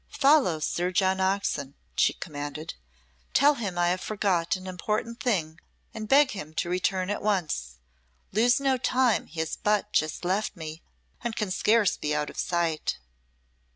[0.09, 2.73] "Follow Sir John Oxon," she commanded.
[3.35, 5.59] "Tell him I have forgot an important thing
[5.93, 7.77] and beg him to return at once.
[8.31, 9.27] Lose no time.
[9.27, 10.81] He has but just left me
[11.23, 12.97] and can scarce be out of sight."